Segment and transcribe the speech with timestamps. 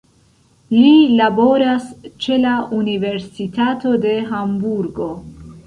[0.75, 1.85] Li laboras
[2.25, 5.15] ĉe la Universitato de Hamburgo.